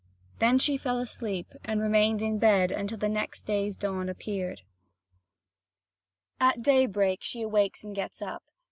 [0.39, 4.61] Then she fell asleep, and remained in bed until the next day's dawn appeared.
[6.39, 6.41] (Vv.
[6.41, 8.43] 1293 1368.) At daybreak she awakes and gets up.